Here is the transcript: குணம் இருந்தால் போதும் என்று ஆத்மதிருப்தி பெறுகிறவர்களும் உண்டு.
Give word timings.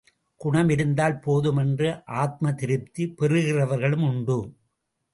குணம் 0.41 0.69
இருந்தால் 0.69 1.19
போதும் 1.19 1.57
என்று 1.57 1.89
ஆத்மதிருப்தி 2.15 3.05
பெறுகிறவர்களும் 3.19 4.07
உண்டு. 4.09 4.39